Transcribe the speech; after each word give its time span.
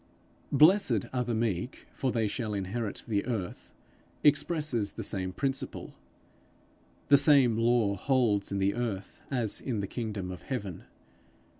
'Blessed 0.51 1.05
are 1.13 1.23
the 1.23 1.35
meek, 1.35 1.85
for 1.93 2.11
they 2.11 2.27
shall 2.27 2.55
inherit 2.55 3.03
the 3.07 3.23
earth,' 3.27 3.71
expresses 4.23 4.93
the 4.93 5.03
same 5.03 5.31
principle: 5.31 5.93
the 7.09 7.19
same 7.19 7.55
law 7.55 7.95
holds 7.95 8.51
in 8.51 8.57
the 8.57 8.73
earth 8.73 9.21
as 9.29 9.61
in 9.61 9.79
the 9.79 9.85
kingdom 9.85 10.31
of 10.31 10.41
heaven. 10.41 10.85